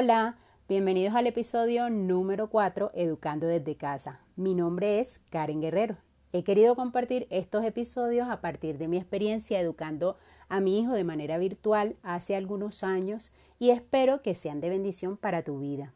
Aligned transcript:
Hola, 0.00 0.36
bienvenidos 0.68 1.16
al 1.16 1.26
episodio 1.26 1.90
número 1.90 2.50
4, 2.50 2.92
Educando 2.94 3.48
desde 3.48 3.74
casa. 3.74 4.20
Mi 4.36 4.54
nombre 4.54 5.00
es 5.00 5.20
Karen 5.28 5.60
Guerrero. 5.60 5.96
He 6.32 6.44
querido 6.44 6.76
compartir 6.76 7.26
estos 7.30 7.64
episodios 7.64 8.28
a 8.28 8.40
partir 8.40 8.78
de 8.78 8.86
mi 8.86 8.96
experiencia 8.96 9.58
educando 9.58 10.16
a 10.48 10.60
mi 10.60 10.78
hijo 10.78 10.92
de 10.92 11.02
manera 11.02 11.36
virtual 11.36 11.96
hace 12.04 12.36
algunos 12.36 12.84
años 12.84 13.32
y 13.58 13.70
espero 13.70 14.22
que 14.22 14.36
sean 14.36 14.60
de 14.60 14.70
bendición 14.70 15.16
para 15.16 15.42
tu 15.42 15.58
vida. 15.58 15.92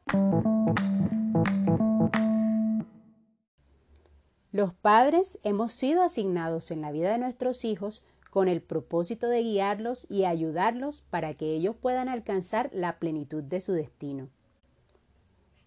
Los 4.50 4.74
padres 4.74 5.38
hemos 5.44 5.74
sido 5.74 6.02
asignados 6.02 6.72
en 6.72 6.80
la 6.80 6.90
vida 6.90 7.12
de 7.12 7.18
nuestros 7.18 7.64
hijos 7.64 8.04
con 8.32 8.48
el 8.48 8.62
propósito 8.62 9.28
de 9.28 9.42
guiarlos 9.42 10.06
y 10.08 10.24
ayudarlos 10.24 11.02
para 11.02 11.34
que 11.34 11.52
ellos 11.52 11.76
puedan 11.76 12.08
alcanzar 12.08 12.70
la 12.72 12.98
plenitud 12.98 13.42
de 13.42 13.60
su 13.60 13.74
destino. 13.74 14.30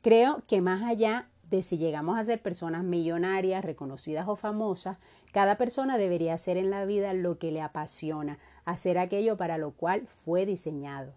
Creo 0.01 0.41
que 0.47 0.61
más 0.61 0.81
allá 0.81 1.29
de 1.43 1.61
si 1.61 1.77
llegamos 1.77 2.17
a 2.17 2.23
ser 2.23 2.41
personas 2.41 2.83
millonarias, 2.83 3.63
reconocidas 3.63 4.27
o 4.27 4.35
famosas, 4.35 4.97
cada 5.31 5.59
persona 5.59 5.99
debería 5.99 6.33
hacer 6.33 6.57
en 6.57 6.71
la 6.71 6.85
vida 6.85 7.13
lo 7.13 7.37
que 7.37 7.51
le 7.51 7.61
apasiona, 7.61 8.39
hacer 8.65 8.97
aquello 8.97 9.37
para 9.37 9.59
lo 9.59 9.69
cual 9.69 10.07
fue 10.07 10.47
diseñado. 10.47 11.13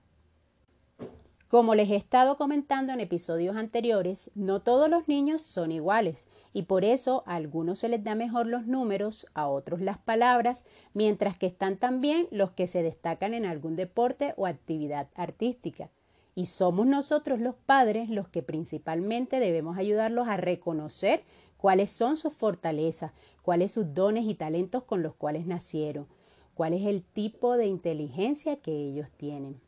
Como 1.48 1.74
les 1.74 1.88
he 1.90 1.96
estado 1.96 2.36
comentando 2.36 2.92
en 2.92 3.00
episodios 3.00 3.56
anteriores, 3.56 4.30
no 4.34 4.60
todos 4.60 4.90
los 4.90 5.08
niños 5.08 5.40
son 5.40 5.72
iguales 5.72 6.26
y 6.52 6.64
por 6.64 6.84
eso 6.84 7.22
a 7.24 7.36
algunos 7.36 7.78
se 7.78 7.88
les 7.88 8.04
da 8.04 8.14
mejor 8.14 8.46
los 8.46 8.66
números, 8.66 9.26
a 9.32 9.48
otros 9.48 9.80
las 9.80 9.96
palabras, 9.96 10.66
mientras 10.92 11.38
que 11.38 11.46
están 11.46 11.78
también 11.78 12.28
los 12.30 12.50
que 12.50 12.66
se 12.66 12.82
destacan 12.82 13.32
en 13.32 13.46
algún 13.46 13.76
deporte 13.76 14.34
o 14.36 14.46
actividad 14.46 15.08
artística. 15.14 15.88
Y 16.34 16.46
somos 16.46 16.86
nosotros 16.86 17.40
los 17.40 17.54
padres 17.54 18.10
los 18.10 18.28
que 18.28 18.42
principalmente 18.42 19.40
debemos 19.40 19.78
ayudarlos 19.78 20.28
a 20.28 20.36
reconocer 20.36 21.22
cuáles 21.56 21.90
son 21.90 22.18
sus 22.18 22.34
fortalezas, 22.34 23.12
cuáles 23.40 23.72
sus 23.72 23.94
dones 23.94 24.26
y 24.26 24.34
talentos 24.34 24.84
con 24.84 25.02
los 25.02 25.14
cuales 25.14 25.46
nacieron, 25.46 26.08
cuál 26.52 26.74
es 26.74 26.84
el 26.84 27.02
tipo 27.02 27.56
de 27.56 27.68
inteligencia 27.68 28.56
que 28.56 28.72
ellos 28.72 29.10
tienen. 29.12 29.58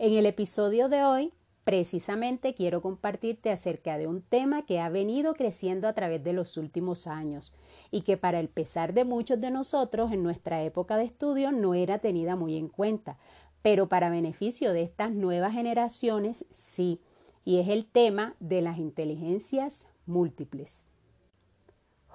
En 0.00 0.12
el 0.12 0.26
episodio 0.26 0.88
de 0.88 1.02
hoy, 1.02 1.32
precisamente 1.64 2.54
quiero 2.54 2.80
compartirte 2.82 3.50
acerca 3.50 3.98
de 3.98 4.06
un 4.06 4.22
tema 4.22 4.64
que 4.64 4.78
ha 4.78 4.88
venido 4.90 5.34
creciendo 5.34 5.88
a 5.88 5.92
través 5.92 6.22
de 6.22 6.32
los 6.32 6.56
últimos 6.56 7.08
años 7.08 7.52
y 7.90 8.02
que 8.02 8.16
para 8.16 8.38
el 8.38 8.48
pesar 8.48 8.94
de 8.94 9.04
muchos 9.04 9.40
de 9.40 9.50
nosotros 9.50 10.12
en 10.12 10.22
nuestra 10.22 10.62
época 10.62 10.96
de 10.96 11.04
estudio 11.04 11.50
no 11.50 11.74
era 11.74 11.98
tenida 11.98 12.36
muy 12.36 12.56
en 12.56 12.68
cuenta, 12.68 13.18
pero 13.60 13.88
para 13.88 14.08
beneficio 14.08 14.72
de 14.72 14.82
estas 14.82 15.10
nuevas 15.10 15.52
generaciones 15.52 16.44
sí, 16.52 17.00
y 17.44 17.58
es 17.58 17.66
el 17.66 17.84
tema 17.84 18.36
de 18.38 18.62
las 18.62 18.78
inteligencias 18.78 19.84
múltiples. 20.06 20.86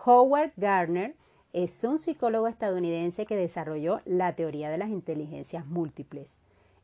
Howard 0.06 0.54
Gardner 0.56 1.18
es 1.52 1.84
un 1.84 1.98
psicólogo 1.98 2.48
estadounidense 2.48 3.26
que 3.26 3.36
desarrolló 3.36 4.00
la 4.06 4.38
teoría 4.38 4.70
de 4.70 4.78
las 4.78 4.90
inteligencias 4.90 5.66
múltiples. 5.66 6.40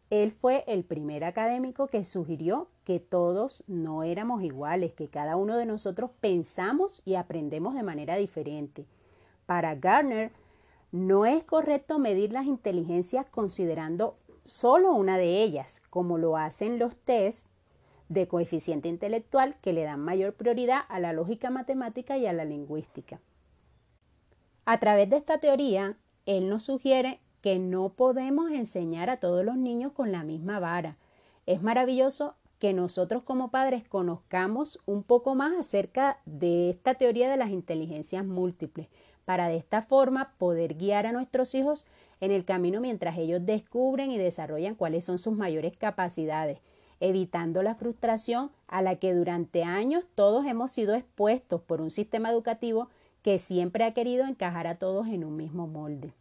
Él 0.10 0.32
fue 0.32 0.64
el 0.68 0.84
primer 0.84 1.24
académico 1.24 1.88
que 1.88 2.04
sugirió 2.04 2.68
que 2.84 3.00
todos 3.00 3.64
no 3.68 4.04
éramos 4.04 4.44
iguales, 4.44 4.94
que 4.94 5.08
cada 5.08 5.36
uno 5.36 5.56
de 5.56 5.68
nosotros 5.68 6.10
pensamos 6.20 7.04
y 7.06 7.16
aprendemos 7.16 7.76
de 7.76 7.84
manera 7.84 8.16
diferente. 8.16 8.86
Para 9.46 9.76
Gardner, 9.76 10.32
no 10.92 11.28
es 11.28 11.44
correcto 11.44 12.00
medir 12.00 12.32
las 12.32 12.46
inteligencias 12.46 13.28
considerando 13.28 14.18
solo 14.44 14.94
una 14.94 15.18
de 15.20 15.44
ellas, 15.44 15.82
como 15.92 16.18
lo 16.18 16.38
hacen 16.38 16.80
los 16.80 16.96
test 16.96 17.46
de 18.08 18.28
coeficiente 18.28 18.88
intelectual 18.88 19.56
que 19.62 19.74
le 19.74 19.84
dan 19.84 20.00
mayor 20.00 20.34
prioridad 20.34 20.82
a 20.90 21.00
la 21.00 21.14
lógica 21.14 21.52
matemática 21.52 22.18
y 22.18 22.26
a 22.26 22.34
la 22.34 22.46
lingüística. 22.46 23.20
A 24.66 24.80
través 24.80 25.10
de 25.12 25.18
esta 25.18 25.40
teoría, 25.40 25.96
él 26.26 26.50
nos 26.50 26.64
sugiere 26.64 27.20
que 27.42 27.60
no 27.60 27.90
podemos 27.90 28.52
enseñar 28.52 29.10
a 29.10 29.18
todos 29.18 29.46
los 29.46 29.58
niños 29.58 29.92
con 29.94 30.12
la 30.12 30.24
misma 30.24 30.60
vara. 30.60 30.98
Es 31.46 31.62
maravilloso 31.62 32.36
que 32.60 32.74
nosotros 32.74 33.24
como 33.24 33.50
padres 33.52 33.88
conozcamos 33.88 34.80
un 34.86 35.04
poco 35.04 35.34
más 35.34 35.58
acerca 35.58 36.20
de 36.26 36.70
esta 36.70 36.96
teoría 36.96 37.30
de 37.30 37.38
las 37.38 37.50
inteligencias 37.50 38.26
múltiples, 38.26 38.88
para 39.26 39.48
de 39.48 39.58
esta 39.58 39.82
forma 39.82 40.34
poder 40.38 40.76
guiar 40.76 41.06
a 41.06 41.12
nuestros 41.12 41.56
hijos 41.56 41.86
en 42.20 42.32
el 42.32 42.44
camino 42.44 42.82
mientras 42.82 43.18
ellos 43.18 43.46
descubren 43.46 44.12
y 44.12 44.18
desarrollan 44.18 44.76
cuáles 44.76 45.06
son 45.06 45.18
sus 45.18 45.34
mayores 45.34 45.78
capacidades, 45.78 46.60
evitando 47.00 47.64
la 47.64 47.76
frustración 47.76 48.52
a 48.68 48.82
la 48.82 48.98
que 48.98 49.14
durante 49.14 49.64
años 49.64 50.04
todos 50.16 50.46
hemos 50.46 50.72
sido 50.72 50.96
expuestos 50.96 51.62
por 51.62 51.80
un 51.80 51.92
sistema 51.92 52.30
educativo 52.30 52.90
que 53.22 53.40
siempre 53.40 53.86
ha 53.86 53.94
querido 53.94 54.26
encajar 54.26 54.68
a 54.68 54.76
todos 54.76 55.08
en 55.08 55.24
un 55.24 55.38
mismo 55.38 55.68
molde. 55.68 56.14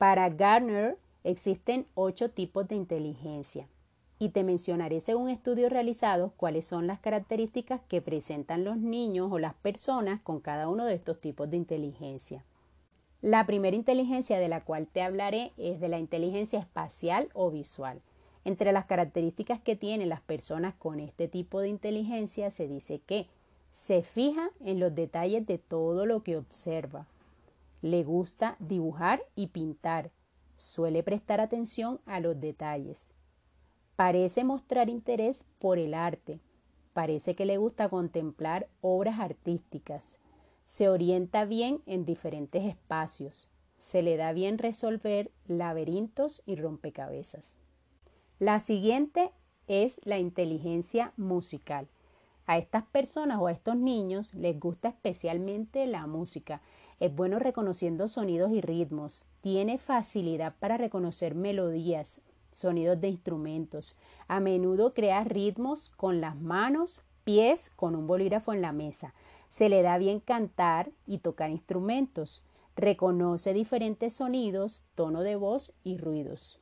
Para 0.00 0.30
Gardner 0.30 0.96
existen 1.24 1.86
ocho 1.92 2.30
tipos 2.30 2.66
de 2.66 2.74
inteligencia 2.74 3.68
y 4.18 4.30
te 4.30 4.44
mencionaré 4.44 5.02
según 5.02 5.28
estudios 5.28 5.70
realizados 5.70 6.32
cuáles 6.38 6.64
son 6.64 6.86
las 6.86 7.00
características 7.00 7.82
que 7.86 8.00
presentan 8.00 8.64
los 8.64 8.78
niños 8.78 9.30
o 9.30 9.38
las 9.38 9.52
personas 9.52 10.18
con 10.22 10.40
cada 10.40 10.70
uno 10.70 10.86
de 10.86 10.94
estos 10.94 11.20
tipos 11.20 11.50
de 11.50 11.58
inteligencia. 11.58 12.46
La 13.20 13.44
primera 13.44 13.76
inteligencia 13.76 14.38
de 14.38 14.48
la 14.48 14.62
cual 14.62 14.86
te 14.86 15.02
hablaré 15.02 15.52
es 15.58 15.80
de 15.80 15.88
la 15.90 15.98
inteligencia 15.98 16.60
espacial 16.60 17.28
o 17.34 17.50
visual. 17.50 18.00
Entre 18.46 18.72
las 18.72 18.86
características 18.86 19.60
que 19.60 19.76
tienen 19.76 20.08
las 20.08 20.22
personas 20.22 20.74
con 20.76 20.98
este 20.98 21.28
tipo 21.28 21.60
de 21.60 21.68
inteligencia 21.68 22.48
se 22.48 22.68
dice 22.68 23.02
que 23.04 23.26
se 23.70 24.00
fija 24.00 24.48
en 24.60 24.80
los 24.80 24.94
detalles 24.94 25.46
de 25.46 25.58
todo 25.58 26.06
lo 26.06 26.22
que 26.22 26.38
observa, 26.38 27.06
le 27.82 28.04
gusta 28.04 28.56
dibujar 28.58 29.22
y 29.34 29.48
pintar. 29.48 30.10
Suele 30.56 31.02
prestar 31.02 31.40
atención 31.40 32.00
a 32.06 32.20
los 32.20 32.40
detalles. 32.40 33.06
Parece 33.96 34.44
mostrar 34.44 34.88
interés 34.88 35.44
por 35.58 35.78
el 35.78 35.94
arte. 35.94 36.40
Parece 36.92 37.34
que 37.34 37.46
le 37.46 37.56
gusta 37.56 37.88
contemplar 37.88 38.68
obras 38.80 39.20
artísticas. 39.20 40.18
Se 40.64 40.88
orienta 40.88 41.44
bien 41.44 41.82
en 41.86 42.04
diferentes 42.04 42.64
espacios. 42.64 43.48
Se 43.78 44.02
le 44.02 44.16
da 44.16 44.32
bien 44.32 44.58
resolver 44.58 45.30
laberintos 45.46 46.42
y 46.46 46.56
rompecabezas. 46.56 47.56
La 48.38 48.60
siguiente 48.60 49.32
es 49.66 50.00
la 50.04 50.18
inteligencia 50.18 51.12
musical. 51.16 51.88
A 52.50 52.58
estas 52.58 52.82
personas 52.82 53.38
o 53.38 53.46
a 53.46 53.52
estos 53.52 53.76
niños 53.76 54.34
les 54.34 54.58
gusta 54.58 54.88
especialmente 54.88 55.86
la 55.86 56.08
música 56.08 56.60
es 56.98 57.14
bueno 57.14 57.38
reconociendo 57.38 58.08
sonidos 58.08 58.50
y 58.50 58.60
ritmos. 58.60 59.24
Tiene 59.40 59.78
facilidad 59.78 60.56
para 60.58 60.76
reconocer 60.76 61.36
melodías, 61.36 62.20
sonidos 62.50 63.00
de 63.00 63.06
instrumentos. 63.06 63.96
A 64.26 64.40
menudo 64.40 64.94
crea 64.94 65.22
ritmos 65.22 65.90
con 65.90 66.20
las 66.20 66.34
manos, 66.34 67.02
pies, 67.22 67.70
con 67.76 67.94
un 67.94 68.08
bolígrafo 68.08 68.52
en 68.52 68.62
la 68.62 68.72
mesa. 68.72 69.14
Se 69.46 69.68
le 69.68 69.82
da 69.82 69.96
bien 69.96 70.18
cantar 70.18 70.90
y 71.06 71.18
tocar 71.18 71.50
instrumentos. 71.50 72.44
Reconoce 72.74 73.52
diferentes 73.52 74.14
sonidos, 74.14 74.88
tono 74.96 75.22
de 75.22 75.36
voz 75.36 75.72
y 75.84 75.98
ruidos. 75.98 76.58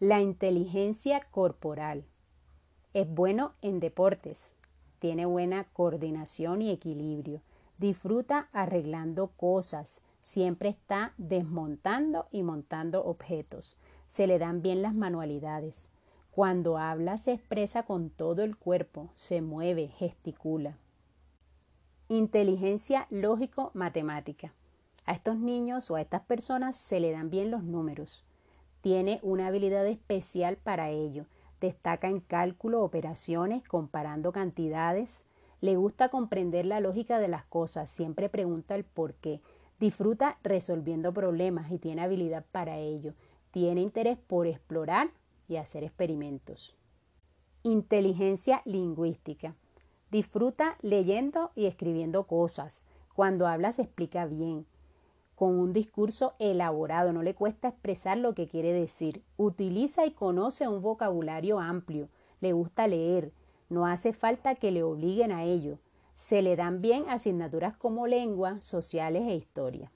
La 0.00 0.22
inteligencia 0.22 1.20
corporal. 1.30 2.06
Es 2.94 3.06
bueno 3.12 3.52
en 3.60 3.78
deportes. 3.78 4.53
Tiene 5.04 5.26
buena 5.26 5.64
coordinación 5.64 6.62
y 6.62 6.70
equilibrio 6.70 7.42
Disfruta 7.76 8.48
arreglando 8.54 9.26
cosas, 9.36 10.00
siempre 10.22 10.70
está 10.70 11.12
desmontando 11.18 12.26
y 12.30 12.42
montando 12.42 13.04
objetos. 13.04 13.76
Se 14.08 14.26
le 14.26 14.38
dan 14.38 14.62
bien 14.62 14.80
las 14.80 14.94
manualidades. 14.94 15.84
Cuando 16.30 16.78
habla 16.78 17.18
se 17.18 17.32
expresa 17.32 17.82
con 17.82 18.08
todo 18.08 18.44
el 18.44 18.56
cuerpo, 18.56 19.10
se 19.14 19.42
mueve, 19.42 19.88
gesticula. 19.88 20.78
Inteligencia 22.08 23.06
lógico-matemática. 23.10 24.54
A 25.04 25.12
estos 25.12 25.36
niños 25.36 25.90
o 25.90 25.96
a 25.96 26.00
estas 26.00 26.22
personas 26.22 26.76
se 26.76 26.98
le 26.98 27.12
dan 27.12 27.28
bien 27.28 27.50
los 27.50 27.62
números. 27.62 28.24
Tiene 28.80 29.20
una 29.22 29.48
habilidad 29.48 29.86
especial 29.86 30.56
para 30.56 30.88
ello. 30.88 31.26
Destaca 31.64 32.10
en 32.10 32.20
cálculo, 32.20 32.82
operaciones, 32.82 33.66
comparando 33.66 34.32
cantidades, 34.32 35.24
le 35.62 35.76
gusta 35.76 36.10
comprender 36.10 36.66
la 36.66 36.78
lógica 36.78 37.18
de 37.18 37.28
las 37.28 37.46
cosas, 37.46 37.88
siempre 37.88 38.28
pregunta 38.28 38.74
el 38.74 38.84
por 38.84 39.14
qué. 39.14 39.40
Disfruta 39.80 40.36
resolviendo 40.42 41.14
problemas 41.14 41.72
y 41.72 41.78
tiene 41.78 42.02
habilidad 42.02 42.44
para 42.52 42.76
ello. 42.76 43.14
Tiene 43.50 43.80
interés 43.80 44.18
por 44.18 44.46
explorar 44.46 45.08
y 45.48 45.56
hacer 45.56 45.84
experimentos. 45.84 46.76
Inteligencia 47.62 48.60
lingüística. 48.66 49.54
Disfruta 50.10 50.76
leyendo 50.82 51.50
y 51.54 51.64
escribiendo 51.64 52.24
cosas. 52.24 52.84
Cuando 53.14 53.46
habla 53.46 53.72
se 53.72 53.80
explica 53.80 54.26
bien. 54.26 54.66
Con 55.34 55.58
un 55.58 55.72
discurso 55.72 56.34
elaborado, 56.38 57.12
no 57.12 57.22
le 57.22 57.34
cuesta 57.34 57.68
expresar 57.68 58.18
lo 58.18 58.34
que 58.34 58.48
quiere 58.48 58.72
decir. 58.72 59.22
Utiliza 59.36 60.06
y 60.06 60.12
conoce 60.12 60.68
un 60.68 60.80
vocabulario 60.80 61.58
amplio, 61.58 62.08
le 62.40 62.52
gusta 62.52 62.86
leer, 62.86 63.32
no 63.68 63.86
hace 63.86 64.12
falta 64.12 64.54
que 64.54 64.70
le 64.70 64.82
obliguen 64.82 65.32
a 65.32 65.44
ello. 65.44 65.78
Se 66.14 66.42
le 66.42 66.54
dan 66.54 66.80
bien 66.80 67.08
asignaturas 67.08 67.76
como 67.76 68.06
lengua, 68.06 68.60
sociales 68.60 69.24
e 69.26 69.34
historia. 69.34 69.90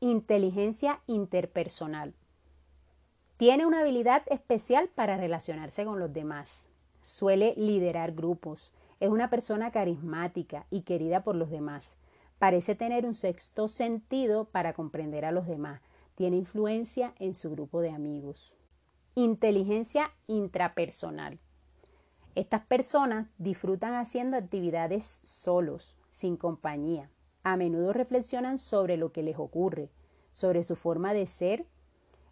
Inteligencia 0.00 1.00
interpersonal. 1.06 2.14
Tiene 3.36 3.66
una 3.66 3.80
habilidad 3.80 4.22
especial 4.26 4.88
para 4.88 5.18
relacionarse 5.18 5.84
con 5.84 6.00
los 6.00 6.12
demás. 6.12 6.66
Suele 7.02 7.52
liderar 7.56 8.12
grupos. 8.12 8.72
Es 8.98 9.10
una 9.10 9.28
persona 9.28 9.70
carismática 9.70 10.66
y 10.70 10.82
querida 10.82 11.22
por 11.22 11.34
los 11.34 11.50
demás. 11.50 11.96
Parece 12.38 12.74
tener 12.74 13.06
un 13.06 13.14
sexto 13.14 13.68
sentido 13.68 14.44
para 14.44 14.72
comprender 14.72 15.24
a 15.24 15.32
los 15.32 15.46
demás. 15.46 15.80
Tiene 16.14 16.36
influencia 16.36 17.14
en 17.18 17.34
su 17.34 17.50
grupo 17.50 17.80
de 17.80 17.90
amigos. 17.90 18.56
Inteligencia 19.14 20.10
intrapersonal. 20.26 21.38
Estas 22.34 22.64
personas 22.66 23.28
disfrutan 23.38 23.94
haciendo 23.94 24.36
actividades 24.36 25.20
solos, 25.22 25.96
sin 26.10 26.36
compañía. 26.36 27.10
A 27.42 27.56
menudo 27.56 27.92
reflexionan 27.92 28.58
sobre 28.58 28.96
lo 28.96 29.12
que 29.12 29.22
les 29.22 29.38
ocurre, 29.38 29.90
sobre 30.32 30.62
su 30.62 30.76
forma 30.76 31.14
de 31.14 31.26
ser 31.26 31.66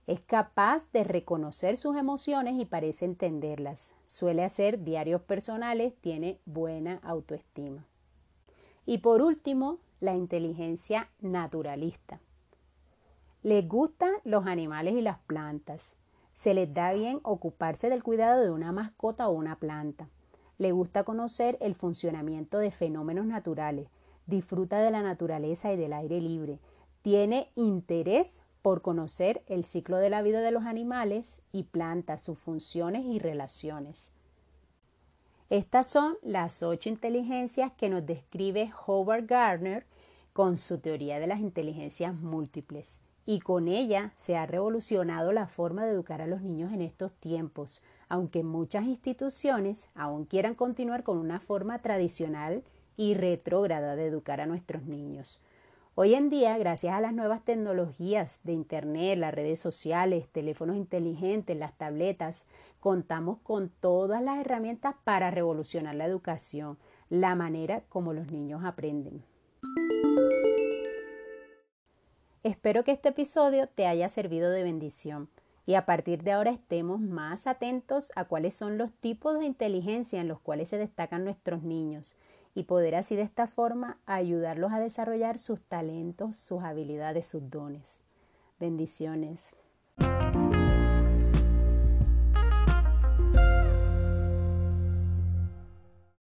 es 0.07 0.21
capaz 0.21 0.91
de 0.93 1.03
reconocer 1.03 1.79
sus 1.79 1.97
emociones 1.97 2.61
y 2.61 2.67
parece 2.67 3.07
entenderlas. 3.07 3.95
Suele 4.05 4.45
hacer 4.45 4.85
diarios 4.85 5.23
personales, 5.23 5.95
tiene 6.01 6.39
buena 6.45 7.01
autoestima. 7.03 7.87
Y 8.85 8.99
por 8.99 9.23
último, 9.23 9.79
la 10.05 10.15
inteligencia 10.15 11.09
naturalista. 11.21 12.21
Les 13.43 13.67
gustan 13.67 14.13
los 14.25 14.47
animales 14.47 14.95
y 14.95 15.03
las 15.03 15.19
plantas. 15.19 15.95
Se 16.33 16.55
les 16.55 16.73
da 16.73 16.93
bien 16.93 17.21
ocuparse 17.23 17.91
del 17.91 18.03
cuidado 18.03 18.43
de 18.43 18.51
una 18.51 18.73
mascota 18.73 19.29
o 19.29 19.33
una 19.33 19.57
planta. 19.57 20.09
Le 20.59 20.73
gusta 20.73 21.05
conocer 21.05 21.59
el 21.61 21.75
funcionamiento 21.75 22.59
de 22.59 22.71
fenómenos 22.71 23.27
naturales. 23.27 23.89
Disfruta 24.27 24.79
de 24.79 24.91
la 24.91 25.03
naturaleza 25.03 25.73
y 25.73 25.77
del 25.77 25.93
aire 25.93 26.21
libre. 26.21 26.59
Tiene 27.03 27.51
interés 27.55 28.41
por 28.63 28.81
conocer 28.81 29.43
el 29.47 29.65
ciclo 29.65 29.99
de 29.99 30.09
la 30.09 30.23
vida 30.23 30.41
de 30.41 30.51
los 30.51 30.65
animales 30.65 31.43
y 31.53 31.65
plantas, 31.65 32.23
sus 32.23 32.39
funciones 32.39 33.05
y 33.05 33.19
relaciones. 33.19 34.11
Estas 35.51 35.87
son 35.87 36.17
las 36.23 36.63
ocho 36.63 36.89
inteligencias 36.89 37.73
que 37.73 37.91
nos 37.91 38.07
describe 38.07 38.73
Howard 38.87 39.27
Gardner 39.27 39.87
con 40.35 40.59
su 40.59 40.81
teoría 40.81 41.21
de 41.21 41.29
las 41.29 41.39
inteligencias 41.39 42.13
múltiples 42.13 42.99
y 43.25 43.39
con 43.39 43.69
ella 43.69 44.13
se 44.17 44.37
ha 44.37 44.47
revolucionado 44.47 45.33
la 45.33 45.47
forma 45.47 45.87
de 45.87 45.93
educar 45.93 46.21
a 46.21 46.27
los 46.27 46.43
niños 46.43 46.73
en 46.73 46.83
estos 46.83 47.13
tiempos, 47.13 47.83
aunque 48.09 48.43
muchas 48.43 48.85
instituciones 48.85 49.89
aún 49.95 50.25
quieran 50.25 50.57
continuar 50.57 51.05
con 51.05 51.19
una 51.19 51.39
forma 51.39 51.79
tradicional 51.79 52.65
y 52.97 53.15
retrógrada 53.15 53.95
de 53.95 54.07
educar 54.07 54.41
a 54.41 54.47
nuestros 54.47 54.83
niños. 54.83 55.41
Hoy 55.95 56.15
en 56.15 56.29
día, 56.31 56.59
gracias 56.59 56.95
a 56.95 57.01
las 57.01 57.15
nuevas 57.15 57.45
tecnologías 57.45 58.41
de 58.43 58.55
Internet, 58.55 59.17
las 59.17 59.33
redes 59.33 59.61
sociales, 59.61 60.27
teléfonos 60.33 60.75
inteligentes, 60.75 61.57
las 61.57 61.79
tabletas, 61.79 62.45
contamos 62.81 63.39
con 63.45 63.69
todas 63.69 64.21
las 64.21 64.41
herramientas 64.41 64.97
para 65.05 65.31
revolucionar 65.31 65.95
la 65.95 66.07
educación, 66.07 66.77
la 67.09 67.37
manera 67.37 67.85
como 67.89 68.13
los 68.13 68.33
niños 68.33 68.65
aprenden. 68.65 69.23
Espero 72.45 72.85
que 72.85 72.93
este 72.93 73.09
episodio 73.09 73.69
te 73.69 73.87
haya 73.87 74.07
servido 74.11 74.51
de 74.51 74.63
bendición 74.63 75.31
y 75.65 75.77
a 75.77 75.87
partir 75.87 76.25
de 76.25 76.33
ahora 76.33 76.51
estemos 76.51 77.01
más 77.01 77.47
atentos 77.47 78.13
a 78.17 78.27
cuáles 78.27 78.55
son 78.55 78.77
los 78.77 78.93
tipos 78.93 79.39
de 79.39 79.47
inteligencia 79.47 80.21
en 80.21 80.29
los 80.29 80.41
cuales 80.41 80.69
se 80.69 80.77
destacan 80.77 81.25
nuestros 81.25 81.63
niños 81.63 82.19
y 82.55 82.65
poder 82.65 82.97
así 82.97 83.17
de 83.17 83.23
esta 83.23 83.47
forma 83.47 83.97
ayudarlos 84.05 84.73
a 84.75 84.79
desarrollar 84.79 85.39
sus 85.39 85.59
talentos, 85.63 86.37
sus 86.37 86.63
habilidades, 86.63 87.27
sus 87.27 87.49
dones. 87.49 88.03
Bendiciones. 88.61 89.49